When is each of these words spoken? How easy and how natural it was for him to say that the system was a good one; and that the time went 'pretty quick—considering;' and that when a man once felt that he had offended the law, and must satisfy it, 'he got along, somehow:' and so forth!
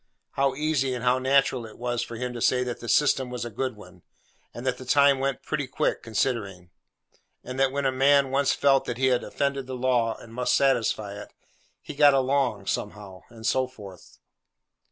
How 0.31 0.55
easy 0.55 0.95
and 0.95 1.03
how 1.03 1.19
natural 1.19 1.63
it 1.67 1.77
was 1.77 2.01
for 2.01 2.15
him 2.15 2.33
to 2.33 2.41
say 2.41 2.63
that 2.63 2.79
the 2.79 2.89
system 2.89 3.29
was 3.29 3.45
a 3.45 3.51
good 3.51 3.75
one; 3.75 4.01
and 4.51 4.65
that 4.65 4.79
the 4.79 4.83
time 4.83 5.19
went 5.19 5.43
'pretty 5.43 5.67
quick—considering;' 5.67 6.71
and 7.43 7.59
that 7.59 7.71
when 7.71 7.85
a 7.85 7.91
man 7.91 8.31
once 8.31 8.51
felt 8.51 8.85
that 8.85 8.97
he 8.97 9.05
had 9.13 9.23
offended 9.23 9.67
the 9.67 9.75
law, 9.75 10.17
and 10.17 10.33
must 10.33 10.55
satisfy 10.55 11.21
it, 11.21 11.31
'he 11.83 11.93
got 11.93 12.15
along, 12.15 12.65
somehow:' 12.65 13.21
and 13.29 13.45
so 13.45 13.67
forth! 13.67 14.17